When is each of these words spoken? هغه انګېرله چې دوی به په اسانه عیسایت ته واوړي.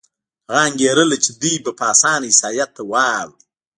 هغه 0.49 0.59
انګېرله 0.67 1.17
چې 1.23 1.31
دوی 1.41 1.55
به 1.63 1.71
په 1.79 1.83
اسانه 1.93 2.25
عیسایت 2.31 2.69
ته 2.77 2.81
واوړي. 2.91 3.37